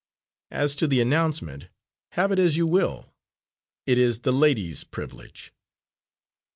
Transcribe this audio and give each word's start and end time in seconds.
As 0.49 0.75
to 0.77 0.87
the 0.87 0.99
announcement, 0.99 1.69
have 2.13 2.31
it 2.31 2.39
as 2.39 2.57
you 2.57 2.65
will 2.65 3.13
it 3.85 3.99
is 3.99 4.21
the 4.21 4.33
lady's 4.33 4.83
privilege." 4.83 5.53